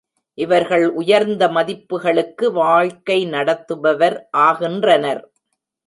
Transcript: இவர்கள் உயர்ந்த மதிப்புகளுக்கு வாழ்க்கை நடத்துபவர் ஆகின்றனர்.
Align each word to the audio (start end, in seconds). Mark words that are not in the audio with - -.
இவர்கள் 0.37 0.85
உயர்ந்த 0.91 1.47
மதிப்புகளுக்கு 1.47 2.51
வாழ்க்கை 2.51 3.25
நடத்துபவர் 3.25 4.17
ஆகின்றனர். 4.31 5.23